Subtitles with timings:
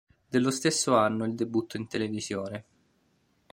[0.27, 2.65] Dello stesso anno il debutto in televisione.